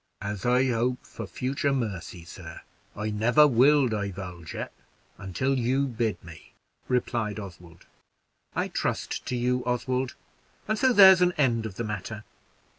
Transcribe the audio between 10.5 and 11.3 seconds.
and so there's